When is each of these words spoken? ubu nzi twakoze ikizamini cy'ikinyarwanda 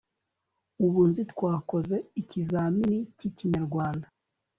ubu 0.85 1.01
nzi 1.09 1.21
twakoze 1.31 1.95
ikizamini 2.21 2.97
cy'ikinyarwanda 3.17 4.07